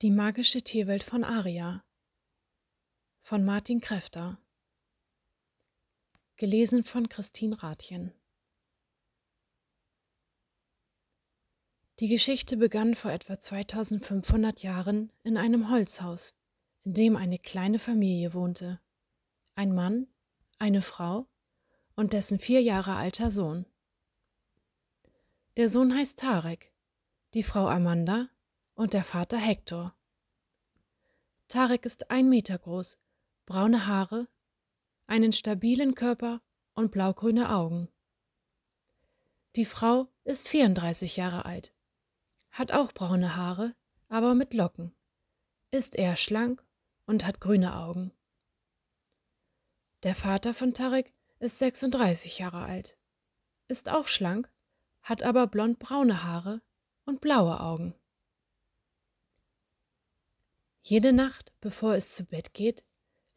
Die 0.00 0.12
magische 0.12 0.62
Tierwelt 0.62 1.02
von 1.02 1.24
Aria 1.24 1.84
von 3.20 3.44
Martin 3.44 3.80
Kräfter 3.80 4.40
Gelesen 6.36 6.84
von 6.84 7.08
Christine 7.08 7.60
Rathjen 7.60 8.12
Die 11.98 12.06
Geschichte 12.06 12.56
begann 12.56 12.94
vor 12.94 13.10
etwa 13.10 13.40
2500 13.40 14.62
Jahren 14.62 15.10
in 15.24 15.36
einem 15.36 15.68
Holzhaus, 15.68 16.32
in 16.84 16.94
dem 16.94 17.16
eine 17.16 17.40
kleine 17.40 17.80
Familie 17.80 18.34
wohnte. 18.34 18.80
Ein 19.56 19.74
Mann, 19.74 20.06
eine 20.60 20.80
Frau 20.80 21.26
und 21.96 22.12
dessen 22.12 22.38
vier 22.38 22.62
Jahre 22.62 22.94
alter 22.94 23.32
Sohn. 23.32 23.66
Der 25.56 25.68
Sohn 25.68 25.92
heißt 25.92 26.20
Tarek, 26.20 26.72
die 27.34 27.42
Frau 27.42 27.66
Amanda 27.66 28.28
und 28.78 28.92
der 28.92 29.02
Vater 29.02 29.38
Hector. 29.38 29.92
Tarek 31.48 31.84
ist 31.84 32.12
ein 32.12 32.28
Meter 32.28 32.56
groß, 32.56 32.96
braune 33.44 33.88
Haare, 33.88 34.28
einen 35.08 35.32
stabilen 35.32 35.96
Körper 35.96 36.40
und 36.74 36.92
blaugrüne 36.92 37.50
Augen. 37.50 37.88
Die 39.56 39.64
Frau 39.64 40.06
ist 40.22 40.48
34 40.48 41.16
Jahre 41.16 41.44
alt, 41.44 41.74
hat 42.52 42.70
auch 42.70 42.92
braune 42.92 43.34
Haare, 43.34 43.74
aber 44.08 44.36
mit 44.36 44.54
Locken, 44.54 44.94
ist 45.72 45.96
eher 45.96 46.14
schlank 46.14 46.64
und 47.04 47.26
hat 47.26 47.40
grüne 47.40 47.74
Augen. 47.74 48.12
Der 50.04 50.14
Vater 50.14 50.54
von 50.54 50.72
Tarek 50.72 51.12
ist 51.40 51.58
36 51.58 52.38
Jahre 52.38 52.62
alt, 52.62 52.96
ist 53.66 53.88
auch 53.88 54.06
schlank, 54.06 54.48
hat 55.02 55.24
aber 55.24 55.48
blond-braune 55.48 56.22
Haare 56.22 56.62
und 57.06 57.20
blaue 57.20 57.58
Augen. 57.58 57.96
Jede 60.90 61.12
Nacht, 61.12 61.52
bevor 61.60 61.96
es 61.96 62.14
zu 62.14 62.24
Bett 62.24 62.54
geht, 62.54 62.82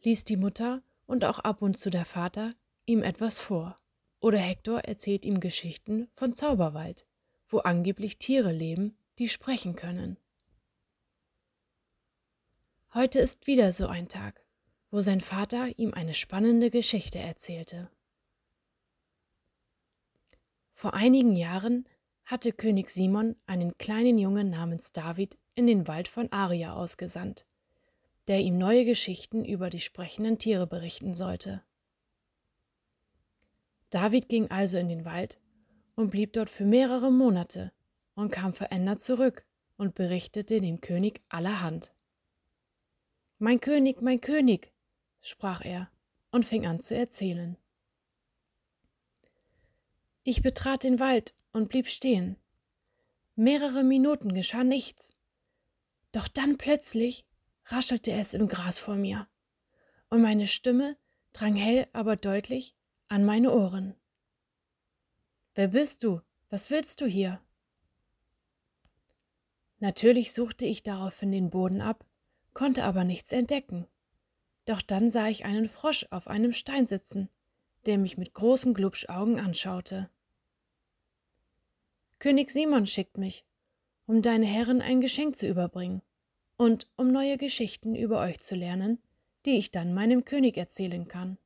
liest 0.03 0.29
die 0.29 0.37
Mutter 0.37 0.81
und 1.05 1.25
auch 1.25 1.39
ab 1.39 1.61
und 1.61 1.77
zu 1.77 1.89
der 1.89 2.05
Vater 2.05 2.55
ihm 2.85 3.03
etwas 3.03 3.41
vor. 3.41 3.77
Oder 4.21 4.37
Hektor 4.37 4.79
erzählt 4.85 5.25
ihm 5.25 5.41
Geschichten 5.41 6.07
von 6.13 6.31
Zauberwald, 6.31 7.05
wo 7.49 7.57
angeblich 7.57 8.19
Tiere 8.19 8.53
leben, 8.53 8.95
die 9.19 9.27
sprechen 9.27 9.75
können. 9.75 10.15
Heute 12.93 13.19
ist 13.19 13.45
wieder 13.47 13.73
so 13.73 13.87
ein 13.87 14.07
Tag, 14.07 14.45
wo 14.89 15.01
sein 15.01 15.19
Vater 15.19 15.77
ihm 15.77 15.93
eine 15.93 16.13
spannende 16.13 16.69
Geschichte 16.69 17.19
erzählte. 17.19 17.91
Vor 20.71 20.93
einigen 20.93 21.35
Jahren 21.35 21.85
hatte 22.23 22.53
König 22.53 22.91
Simon 22.91 23.35
einen 23.45 23.77
kleinen 23.77 24.17
Jungen 24.17 24.49
namens 24.49 24.93
David 24.93 25.37
in 25.55 25.67
den 25.67 25.87
Wald 25.87 26.07
von 26.07 26.31
Aria 26.31 26.73
ausgesandt, 26.73 27.45
der 28.27 28.39
ihm 28.39 28.57
neue 28.57 28.85
Geschichten 28.85 29.43
über 29.45 29.69
die 29.69 29.79
sprechenden 29.79 30.37
Tiere 30.37 30.67
berichten 30.67 31.13
sollte. 31.13 31.63
David 33.89 34.29
ging 34.29 34.49
also 34.49 34.77
in 34.77 34.87
den 34.87 35.05
Wald 35.05 35.39
und 35.95 36.09
blieb 36.09 36.33
dort 36.33 36.49
für 36.49 36.65
mehrere 36.65 37.11
Monate 37.11 37.71
und 38.15 38.31
kam 38.31 38.53
verändert 38.53 39.01
zurück 39.01 39.45
und 39.77 39.95
berichtete 39.95 40.61
dem 40.61 40.79
König 40.79 41.21
allerhand. 41.27 41.93
Mein 43.39 43.59
König, 43.59 44.01
mein 44.01 44.21
König, 44.21 44.71
sprach 45.19 45.65
er 45.65 45.89
und 46.31 46.45
fing 46.45 46.65
an 46.65 46.79
zu 46.79 46.95
erzählen. 46.95 47.57
Ich 50.23 50.41
betrat 50.41 50.83
den 50.83 50.99
Wald 50.99 51.33
und 51.51 51.67
blieb 51.67 51.89
stehen. 51.89 52.37
Mehrere 53.35 53.83
Minuten 53.83 54.33
geschah 54.33 54.63
nichts. 54.63 55.15
Doch 56.11 56.27
dann 56.27 56.57
plötzlich 56.57 57.25
raschelte 57.65 58.11
es 58.11 58.33
im 58.33 58.47
Gras 58.47 58.79
vor 58.79 58.95
mir, 58.95 59.27
und 60.09 60.21
meine 60.21 60.47
Stimme 60.47 60.97
drang 61.33 61.55
hell, 61.55 61.87
aber 61.93 62.15
deutlich 62.15 62.75
an 63.07 63.25
meine 63.25 63.53
Ohren. 63.53 63.95
Wer 65.53 65.69
bist 65.69 66.03
du? 66.03 66.21
Was 66.49 66.69
willst 66.69 67.01
du 67.01 67.05
hier? 67.05 67.41
Natürlich 69.79 70.33
suchte 70.33 70.65
ich 70.65 70.83
daraufhin 70.83 71.31
den 71.31 71.49
Boden 71.49 71.81
ab, 71.81 72.05
konnte 72.53 72.83
aber 72.83 73.03
nichts 73.03 73.31
entdecken. 73.31 73.87
Doch 74.65 74.81
dann 74.81 75.09
sah 75.09 75.27
ich 75.27 75.45
einen 75.45 75.69
Frosch 75.69 76.05
auf 76.11 76.27
einem 76.27 76.53
Stein 76.53 76.87
sitzen, 76.87 77.29
der 77.85 77.97
mich 77.97 78.17
mit 78.17 78.33
großen 78.33 78.73
Glubschaugen 78.73 79.39
anschaute. 79.39 80.09
König 82.19 82.51
Simon 82.51 82.85
schickt 82.85 83.17
mich, 83.17 83.43
um 84.05 84.21
deine 84.21 84.45
Herren 84.45 84.81
ein 84.81 85.01
Geschenk 85.01 85.35
zu 85.35 85.47
überbringen 85.47 86.01
und 86.57 86.87
um 86.95 87.11
neue 87.11 87.37
Geschichten 87.37 87.95
über 87.95 88.19
euch 88.19 88.39
zu 88.39 88.55
lernen, 88.55 89.01
die 89.45 89.57
ich 89.57 89.71
dann 89.71 89.93
meinem 89.93 90.25
König 90.25 90.57
erzählen 90.57 91.07
kann. 91.07 91.37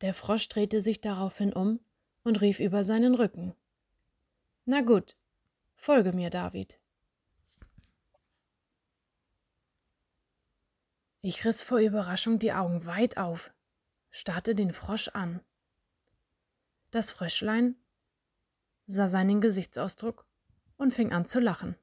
Der 0.00 0.14
Frosch 0.14 0.48
drehte 0.48 0.80
sich 0.80 1.00
daraufhin 1.00 1.52
um 1.52 1.80
und 2.24 2.40
rief 2.40 2.60
über 2.60 2.84
seinen 2.84 3.14
Rücken. 3.14 3.54
Na 4.64 4.80
gut, 4.80 5.16
folge 5.76 6.12
mir, 6.12 6.30
David. 6.30 6.78
Ich 11.20 11.44
riss 11.44 11.62
vor 11.62 11.78
Überraschung 11.78 12.38
die 12.38 12.52
Augen 12.52 12.84
weit 12.84 13.16
auf, 13.16 13.52
starrte 14.10 14.54
den 14.54 14.72
Frosch 14.72 15.08
an. 15.08 15.40
Das 16.90 17.12
Fröschlein 17.12 17.76
sah 18.86 19.08
seinen 19.08 19.40
Gesichtsausdruck 19.40 20.26
und 20.76 20.92
fing 20.92 21.12
an 21.12 21.24
zu 21.24 21.40
lachen. 21.40 21.76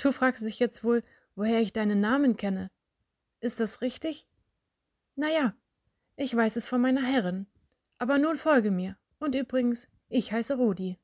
Du 0.00 0.12
fragst 0.12 0.42
dich 0.42 0.58
jetzt 0.58 0.84
wohl, 0.84 1.02
woher 1.34 1.60
ich 1.60 1.72
deinen 1.72 2.00
Namen 2.00 2.36
kenne. 2.36 2.70
Ist 3.40 3.60
das 3.60 3.80
richtig? 3.80 4.26
Na 5.16 5.28
ja, 5.28 5.54
ich 6.16 6.34
weiß 6.34 6.56
es 6.56 6.68
von 6.68 6.80
meiner 6.80 7.02
Herrin. 7.02 7.46
Aber 7.98 8.18
nun 8.18 8.36
folge 8.36 8.70
mir. 8.70 8.96
Und 9.18 9.34
übrigens, 9.34 9.88
ich 10.08 10.32
heiße 10.32 10.56
Rudi. 10.56 10.98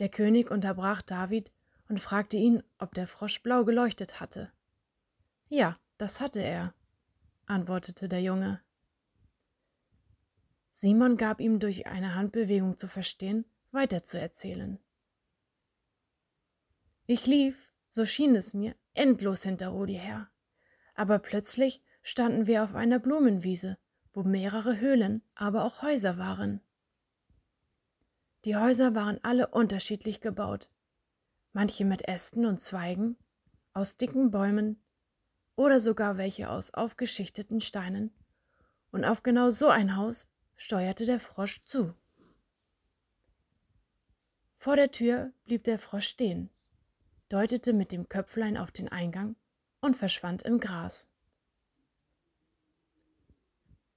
Der 0.00 0.08
König 0.08 0.50
unterbrach 0.50 1.02
David 1.02 1.52
und 1.88 2.00
fragte 2.00 2.36
ihn, 2.36 2.62
ob 2.78 2.94
der 2.94 3.06
Frosch 3.06 3.42
blau 3.42 3.64
geleuchtet 3.64 4.20
hatte. 4.20 4.52
Ja, 5.48 5.78
das 5.98 6.20
hatte 6.20 6.40
er, 6.40 6.74
antwortete 7.46 8.08
der 8.08 8.22
Junge. 8.22 8.60
Simon 10.76 11.16
gab 11.16 11.40
ihm 11.40 11.60
durch 11.60 11.86
eine 11.86 12.16
Handbewegung 12.16 12.76
zu 12.76 12.88
verstehen, 12.88 13.44
weiterzuerzählen. 13.70 14.80
Ich 17.06 17.28
lief, 17.28 17.72
so 17.88 18.04
schien 18.04 18.34
es 18.34 18.54
mir, 18.54 18.74
endlos 18.92 19.44
hinter 19.44 19.68
Rudi 19.68 19.94
her. 19.94 20.28
Aber 20.96 21.20
plötzlich 21.20 21.80
standen 22.02 22.48
wir 22.48 22.64
auf 22.64 22.74
einer 22.74 22.98
Blumenwiese, 22.98 23.78
wo 24.12 24.24
mehrere 24.24 24.80
Höhlen, 24.80 25.22
aber 25.36 25.64
auch 25.64 25.82
Häuser 25.82 26.18
waren. 26.18 26.60
Die 28.44 28.56
Häuser 28.56 28.96
waren 28.96 29.20
alle 29.22 29.46
unterschiedlich 29.46 30.20
gebaut, 30.20 30.70
manche 31.52 31.84
mit 31.84 32.08
Ästen 32.08 32.46
und 32.46 32.60
Zweigen, 32.60 33.16
aus 33.74 33.96
dicken 33.96 34.32
Bäumen 34.32 34.82
oder 35.54 35.78
sogar 35.78 36.18
welche 36.18 36.50
aus 36.50 36.74
aufgeschichteten 36.74 37.60
Steinen, 37.60 38.12
und 38.90 39.04
auf 39.04 39.22
genau 39.22 39.50
so 39.50 39.68
ein 39.68 39.94
Haus 39.94 40.26
steuerte 40.56 41.06
der 41.06 41.20
Frosch 41.20 41.60
zu. 41.62 41.94
Vor 44.56 44.76
der 44.76 44.90
Tür 44.90 45.32
blieb 45.44 45.64
der 45.64 45.78
Frosch 45.78 46.08
stehen, 46.08 46.50
deutete 47.28 47.72
mit 47.72 47.92
dem 47.92 48.08
Köpflein 48.08 48.56
auf 48.56 48.72
den 48.72 48.88
Eingang 48.88 49.36
und 49.80 49.96
verschwand 49.96 50.42
im 50.42 50.60
Gras. 50.60 51.08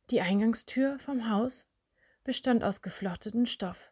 Die 0.09 0.21
Eingangstür 0.21 0.99
vom 0.99 1.29
Haus 1.29 1.67
bestand 2.23 2.63
aus 2.63 2.81
geflochteten 2.81 3.45
Stoff. 3.45 3.91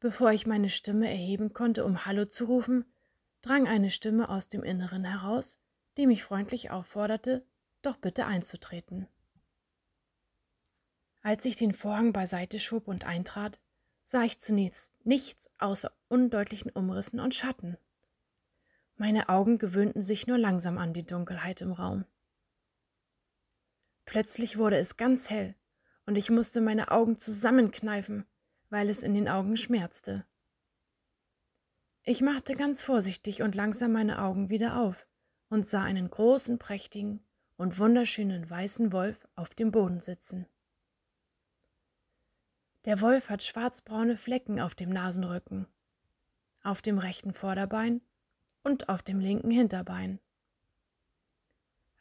Bevor 0.00 0.32
ich 0.32 0.46
meine 0.46 0.68
Stimme 0.68 1.08
erheben 1.08 1.52
konnte, 1.52 1.84
um 1.84 2.06
Hallo 2.06 2.24
zu 2.24 2.44
rufen, 2.44 2.84
drang 3.42 3.66
eine 3.66 3.90
Stimme 3.90 4.28
aus 4.28 4.48
dem 4.48 4.62
Inneren 4.62 5.04
heraus, 5.04 5.58
die 5.96 6.06
mich 6.06 6.22
freundlich 6.22 6.70
aufforderte, 6.70 7.44
doch 7.82 7.96
bitte 7.96 8.26
einzutreten. 8.26 9.08
Als 11.20 11.44
ich 11.44 11.56
den 11.56 11.72
Vorhang 11.72 12.12
beiseite 12.12 12.58
schob 12.58 12.88
und 12.88 13.04
eintrat, 13.04 13.60
sah 14.04 14.22
ich 14.22 14.38
zunächst 14.38 14.94
nichts 15.04 15.50
außer 15.58 15.92
undeutlichen 16.08 16.70
Umrissen 16.70 17.20
und 17.20 17.34
Schatten. 17.34 17.76
Meine 18.96 19.28
Augen 19.28 19.58
gewöhnten 19.58 20.02
sich 20.02 20.26
nur 20.26 20.38
langsam 20.38 20.78
an 20.78 20.92
die 20.92 21.04
Dunkelheit 21.04 21.60
im 21.60 21.72
Raum. 21.72 22.04
Plötzlich 24.06 24.56
wurde 24.56 24.78
es 24.78 24.96
ganz 24.96 25.28
hell, 25.28 25.54
und 26.06 26.16
ich 26.16 26.30
musste 26.30 26.60
meine 26.60 26.90
Augen 26.90 27.16
zusammenkneifen, 27.16 28.24
weil 28.70 28.88
es 28.88 29.02
in 29.02 29.14
den 29.14 29.28
Augen 29.28 29.56
schmerzte. 29.56 30.24
Ich 32.02 32.22
machte 32.22 32.56
ganz 32.56 32.82
vorsichtig 32.82 33.42
und 33.42 33.54
langsam 33.54 33.92
meine 33.92 34.22
Augen 34.22 34.48
wieder 34.48 34.80
auf 34.80 35.06
und 35.50 35.66
sah 35.66 35.82
einen 35.82 36.08
großen, 36.08 36.58
prächtigen 36.58 37.22
und 37.56 37.78
wunderschönen 37.78 38.48
weißen 38.48 38.92
Wolf 38.92 39.28
auf 39.34 39.54
dem 39.54 39.70
Boden 39.70 40.00
sitzen. 40.00 40.46
Der 42.88 43.02
Wolf 43.02 43.28
hat 43.28 43.42
schwarzbraune 43.42 44.16
Flecken 44.16 44.58
auf 44.58 44.74
dem 44.74 44.88
Nasenrücken. 44.88 45.66
auf 46.62 46.80
dem 46.80 46.96
rechten 46.96 47.34
Vorderbein 47.34 48.00
und 48.64 48.88
auf 48.88 49.02
dem 49.02 49.20
linken 49.20 49.50
Hinterbein. 49.50 50.20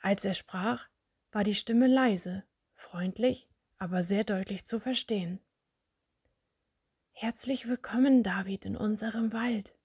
Als 0.02 0.24
er 0.24 0.34
sprach, 0.34 0.88
war 1.34 1.44
die 1.44 1.56
Stimme 1.56 1.88
leise, 1.88 2.46
freundlich, 2.74 3.50
aber 3.78 4.02
sehr 4.02 4.24
deutlich 4.24 4.64
zu 4.64 4.80
verstehen. 4.80 5.42
Herzlich 7.12 7.68
willkommen, 7.68 8.24
David, 8.24 8.64
in 8.64 8.78
unserem 8.78 9.34
Wald. 9.34 9.76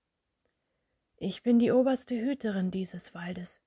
Ich 1.17 1.43
bin 1.43 1.59
die 1.59 1.73
oberste 1.73 2.15
Hüterin 2.15 2.71
dieses 2.71 3.13
Waldes 3.13 3.61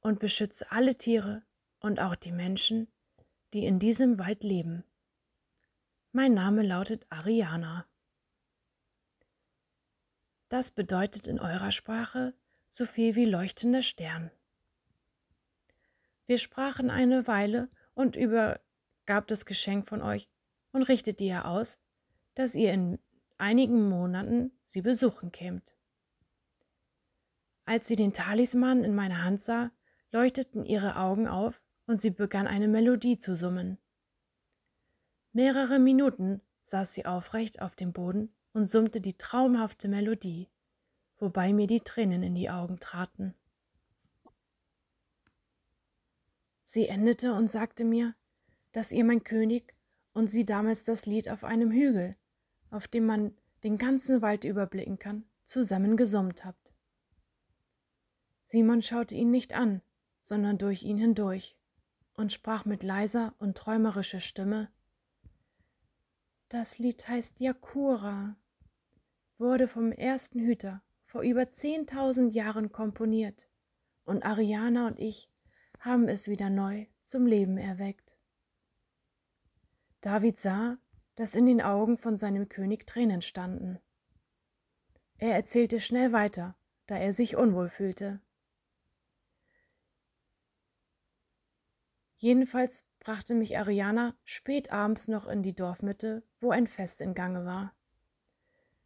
und 0.00 0.20
beschütze 0.20 0.72
alle 0.72 0.96
Tiere 0.96 1.42
und 1.80 2.00
auch 2.00 2.16
die 2.16 2.32
Menschen, 2.32 2.88
die 3.52 3.66
in 3.66 3.78
diesem 3.78 4.18
Wald 4.18 4.42
leben. 4.42 4.84
Mein 6.12 6.32
Name 6.32 6.62
lautet 6.62 7.06
Ariana. 7.10 7.84
Das 10.48 10.70
bedeutet 10.70 11.26
in 11.26 11.38
eurer 11.38 11.70
Sprache 11.70 12.32
so 12.68 12.86
viel 12.86 13.14
wie 13.14 13.26
leuchtender 13.26 13.82
Stern. 13.82 14.30
Wir 16.26 16.38
sprachen 16.38 16.90
eine 16.90 17.26
Weile 17.26 17.68
und 17.94 18.16
übergab 18.16 19.26
das 19.26 19.44
Geschenk 19.44 19.86
von 19.86 20.00
euch 20.00 20.30
und 20.72 20.84
richtete 20.84 21.24
ihr 21.24 21.44
aus, 21.44 21.78
dass 22.34 22.54
ihr 22.54 22.72
in 22.72 22.98
einigen 23.36 23.90
Monaten 23.90 24.50
sie 24.64 24.80
besuchen 24.80 25.30
kämt. 25.30 25.74
Als 27.66 27.86
sie 27.86 27.96
den 27.96 28.14
Talisman 28.14 28.82
in 28.82 28.94
meiner 28.94 29.24
Hand 29.24 29.42
sah, 29.42 29.70
leuchteten 30.10 30.64
ihre 30.64 30.96
Augen 30.96 31.28
auf 31.28 31.60
und 31.86 32.00
sie 32.00 32.10
begann 32.10 32.46
eine 32.46 32.66
Melodie 32.66 33.18
zu 33.18 33.36
summen. 33.36 33.76
Mehrere 35.32 35.78
Minuten 35.78 36.40
saß 36.62 36.94
sie 36.94 37.06
aufrecht 37.06 37.60
auf 37.60 37.74
dem 37.76 37.92
Boden 37.92 38.32
und 38.52 38.68
summte 38.68 39.00
die 39.00 39.16
traumhafte 39.16 39.88
Melodie, 39.88 40.48
wobei 41.18 41.52
mir 41.52 41.66
die 41.66 41.80
Tränen 41.80 42.22
in 42.22 42.34
die 42.34 42.50
Augen 42.50 42.80
traten. 42.80 43.34
Sie 46.64 46.86
endete 46.86 47.32
und 47.32 47.50
sagte 47.50 47.84
mir, 47.84 48.14
dass 48.72 48.92
ihr 48.92 49.04
mein 49.04 49.24
König 49.24 49.74
und 50.12 50.28
sie 50.28 50.44
damals 50.44 50.84
das 50.84 51.06
Lied 51.06 51.30
auf 51.30 51.44
einem 51.44 51.70
Hügel, 51.70 52.16
auf 52.70 52.88
dem 52.88 53.06
man 53.06 53.36
den 53.64 53.78
ganzen 53.78 54.22
Wald 54.22 54.44
überblicken 54.44 54.98
kann, 54.98 55.24
zusammen 55.44 55.96
gesummt 55.96 56.44
habt. 56.44 56.72
Simon 58.44 58.82
schaute 58.82 59.14
ihn 59.14 59.30
nicht 59.30 59.54
an, 59.54 59.82
sondern 60.22 60.58
durch 60.58 60.82
ihn 60.82 60.98
hindurch 60.98 61.56
und 62.14 62.32
sprach 62.32 62.64
mit 62.64 62.82
leiser 62.82 63.34
und 63.38 63.56
träumerischer 63.56 64.20
Stimme 64.20 64.70
Das 66.48 66.78
Lied 66.78 67.06
heißt 67.06 67.40
Yakura 67.40 68.36
wurde 69.36 69.68
vom 69.68 69.92
ersten 69.92 70.40
Hüter 70.40 70.82
vor 71.04 71.20
über 71.22 71.50
zehntausend 71.50 72.34
Jahren 72.34 72.72
komponiert, 72.72 73.48
und 74.04 74.24
Ariana 74.24 74.86
und 74.86 74.98
ich 74.98 75.30
haben 75.78 76.08
es 76.08 76.28
wieder 76.28 76.48
neu 76.48 76.86
zum 77.04 77.26
Leben 77.26 77.58
erweckt. 77.58 78.16
David 80.00 80.38
sah, 80.38 80.78
dass 81.16 81.34
in 81.34 81.44
den 81.44 81.60
Augen 81.60 81.98
von 81.98 82.16
seinem 82.16 82.48
König 82.48 82.86
Tränen 82.86 83.20
standen. 83.20 83.78
Er 85.18 85.34
erzählte 85.34 85.80
schnell 85.80 86.12
weiter, 86.12 86.56
da 86.86 86.96
er 86.96 87.12
sich 87.12 87.36
unwohl 87.36 87.68
fühlte. 87.68 88.22
Jedenfalls 92.16 92.87
brachte 93.00 93.34
mich 93.34 93.58
Ariana 93.58 94.14
spät 94.24 94.72
abends 94.72 95.08
noch 95.08 95.26
in 95.26 95.42
die 95.42 95.54
Dorfmitte, 95.54 96.22
wo 96.40 96.50
ein 96.50 96.66
Fest 96.66 97.00
in 97.00 97.14
Gange 97.14 97.44
war. 97.44 97.74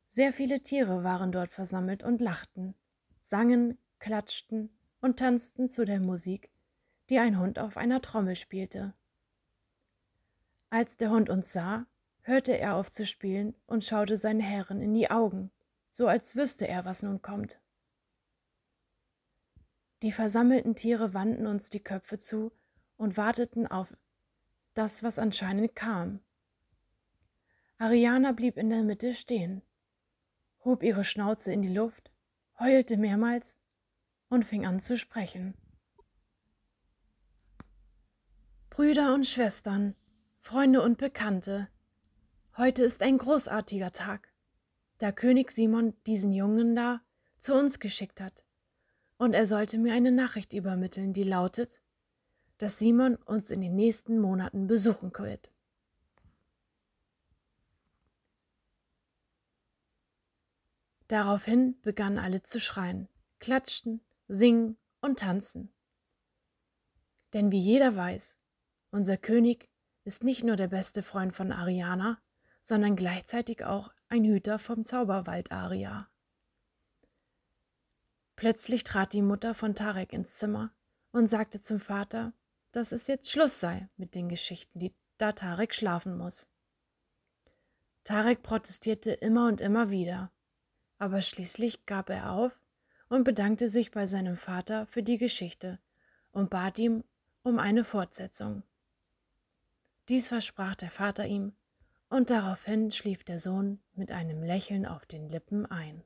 Sehr 0.06 0.32
viele 0.32 0.62
Tiere 0.62 1.04
waren 1.04 1.32
dort 1.32 1.50
versammelt 1.50 2.02
und 2.02 2.20
lachten, 2.20 2.74
sangen, 3.20 3.78
klatschten 3.98 4.70
und 5.00 5.18
tanzten 5.18 5.68
zu 5.68 5.84
der 5.84 6.00
Musik, 6.00 6.50
die 7.08 7.18
ein 7.18 7.38
Hund 7.38 7.58
auf 7.58 7.76
einer 7.76 8.00
Trommel 8.00 8.36
spielte. 8.36 8.94
Als 10.70 10.96
der 10.96 11.10
Hund 11.10 11.30
uns 11.30 11.52
sah, 11.52 11.86
hörte 12.22 12.56
er 12.56 12.76
auf 12.76 12.90
zu 12.90 13.04
spielen 13.04 13.54
und 13.66 13.84
schaute 13.84 14.16
seine 14.16 14.42
Herren 14.42 14.80
in 14.80 14.94
die 14.94 15.10
Augen, 15.10 15.50
so 15.90 16.06
als 16.06 16.36
wüsste 16.36 16.68
er, 16.68 16.84
was 16.84 17.02
nun 17.02 17.20
kommt. 17.20 17.60
Die 20.02 20.12
versammelten 20.12 20.74
Tiere 20.74 21.14
wandten 21.14 21.46
uns 21.46 21.70
die 21.70 21.82
Köpfe 21.82 22.18
zu 22.18 22.52
und 22.96 23.16
warteten 23.16 23.66
auf 23.66 23.94
das, 24.74 25.02
was 25.02 25.18
anscheinend 25.18 25.74
kam. 25.74 26.20
Ariana 27.78 28.32
blieb 28.32 28.56
in 28.56 28.70
der 28.70 28.82
Mitte 28.82 29.12
stehen 29.12 29.62
hob 30.64 30.82
ihre 30.82 31.04
Schnauze 31.04 31.52
in 31.52 31.62
die 31.62 31.72
Luft, 31.72 32.10
heulte 32.58 32.96
mehrmals 32.96 33.58
und 34.28 34.44
fing 34.44 34.66
an 34.66 34.80
zu 34.80 34.96
sprechen. 34.96 35.54
Brüder 38.70 39.12
und 39.14 39.26
Schwestern, 39.26 39.94
Freunde 40.38 40.82
und 40.82 40.98
Bekannte, 40.98 41.68
heute 42.56 42.82
ist 42.82 43.02
ein 43.02 43.18
großartiger 43.18 43.92
Tag, 43.92 44.28
da 44.98 45.12
König 45.12 45.50
Simon 45.50 45.94
diesen 46.06 46.32
Jungen 46.32 46.74
da 46.74 47.00
zu 47.38 47.54
uns 47.54 47.80
geschickt 47.80 48.20
hat, 48.20 48.44
und 49.18 49.34
er 49.34 49.46
sollte 49.46 49.78
mir 49.78 49.92
eine 49.92 50.12
Nachricht 50.12 50.52
übermitteln, 50.52 51.12
die 51.12 51.22
lautet, 51.24 51.80
dass 52.62 52.78
Simon 52.78 53.16
uns 53.16 53.50
in 53.50 53.60
den 53.60 53.74
nächsten 53.74 54.20
Monaten 54.20 54.68
besuchen 54.68 55.12
wird. 55.18 55.50
Daraufhin 61.08 61.80
begannen 61.80 62.18
alle 62.18 62.44
zu 62.44 62.60
schreien, 62.60 63.08
klatschten, 63.40 64.00
singen 64.28 64.76
und 65.00 65.18
tanzen. 65.18 65.72
Denn 67.32 67.50
wie 67.50 67.58
jeder 67.58 67.96
weiß, 67.96 68.38
unser 68.92 69.16
König 69.16 69.68
ist 70.04 70.22
nicht 70.22 70.44
nur 70.44 70.54
der 70.54 70.68
beste 70.68 71.02
Freund 71.02 71.34
von 71.34 71.50
Ariana, 71.50 72.22
sondern 72.60 72.94
gleichzeitig 72.94 73.64
auch 73.64 73.92
ein 74.08 74.24
Hüter 74.24 74.60
vom 74.60 74.84
Zauberwald 74.84 75.50
Aria. 75.50 76.08
Plötzlich 78.36 78.84
trat 78.84 79.14
die 79.14 79.22
Mutter 79.22 79.52
von 79.52 79.74
Tarek 79.74 80.12
ins 80.12 80.36
Zimmer 80.38 80.72
und 81.10 81.26
sagte 81.26 81.60
zum 81.60 81.80
Vater, 81.80 82.32
dass 82.72 82.92
es 82.92 83.06
jetzt 83.06 83.30
Schluss 83.30 83.60
sei 83.60 83.88
mit 83.96 84.14
den 84.14 84.28
Geschichten, 84.28 84.78
die 84.78 84.92
da 85.18 85.32
Tarek 85.32 85.74
schlafen 85.74 86.16
muss. 86.16 86.48
Tarek 88.04 88.42
protestierte 88.42 89.12
immer 89.12 89.46
und 89.46 89.60
immer 89.60 89.90
wieder, 89.90 90.32
aber 90.98 91.20
schließlich 91.20 91.86
gab 91.86 92.10
er 92.10 92.32
auf 92.32 92.58
und 93.08 93.24
bedankte 93.24 93.68
sich 93.68 93.90
bei 93.90 94.06
seinem 94.06 94.36
Vater 94.36 94.86
für 94.86 95.02
die 95.02 95.18
Geschichte 95.18 95.78
und 96.32 96.50
bat 96.50 96.78
ihm 96.78 97.04
um 97.42 97.58
eine 97.58 97.84
Fortsetzung. 97.84 98.62
Dies 100.08 100.28
versprach 100.28 100.74
der 100.74 100.90
Vater 100.90 101.26
ihm, 101.26 101.54
und 102.08 102.28
daraufhin 102.28 102.90
schlief 102.90 103.24
der 103.24 103.38
Sohn 103.38 103.80
mit 103.94 104.12
einem 104.12 104.42
Lächeln 104.42 104.84
auf 104.84 105.06
den 105.06 105.30
Lippen 105.30 105.64
ein. 105.64 106.02